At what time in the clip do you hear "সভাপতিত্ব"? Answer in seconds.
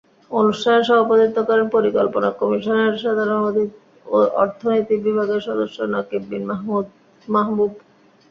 0.83-1.37